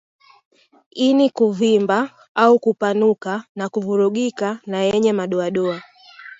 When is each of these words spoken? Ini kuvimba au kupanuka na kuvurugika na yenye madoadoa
Ini 1.07 1.29
kuvimba 1.37 1.99
au 2.35 2.59
kupanuka 2.59 3.43
na 3.55 3.69
kuvurugika 3.69 4.59
na 4.65 4.77
yenye 4.81 5.13
madoadoa 5.13 5.81